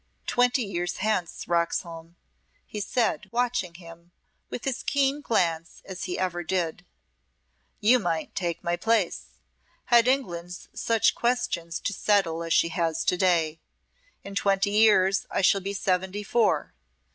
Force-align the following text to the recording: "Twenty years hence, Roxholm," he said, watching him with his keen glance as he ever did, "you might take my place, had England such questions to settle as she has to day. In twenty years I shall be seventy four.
"Twenty 0.25 0.63
years 0.63 0.97
hence, 0.97 1.45
Roxholm," 1.47 2.15
he 2.65 2.79
said, 2.79 3.29
watching 3.31 3.75
him 3.75 4.11
with 4.49 4.65
his 4.65 4.81
keen 4.81 5.21
glance 5.21 5.83
as 5.85 6.05
he 6.05 6.17
ever 6.17 6.41
did, 6.43 6.83
"you 7.81 7.99
might 7.99 8.33
take 8.33 8.63
my 8.63 8.75
place, 8.75 9.25
had 9.93 10.07
England 10.07 10.69
such 10.73 11.13
questions 11.13 11.79
to 11.81 11.93
settle 11.93 12.41
as 12.41 12.51
she 12.51 12.69
has 12.69 13.05
to 13.05 13.15
day. 13.15 13.59
In 14.23 14.33
twenty 14.33 14.71
years 14.71 15.27
I 15.29 15.41
shall 15.41 15.61
be 15.61 15.71
seventy 15.71 16.23
four. 16.23 16.73